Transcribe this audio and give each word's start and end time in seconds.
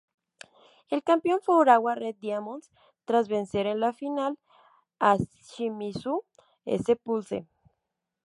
El 0.89 1.03
campeón 1.03 1.41
fue 1.43 1.57
Urawa 1.57 1.93
Red 1.93 2.15
Diamonds, 2.15 2.71
tras 3.05 3.27
vencer 3.27 3.67
en 3.67 3.79
la 3.79 3.93
final 3.93 4.39
a 4.99 5.15
Shimizu 5.17 6.23
S-Pulse. 6.65 7.45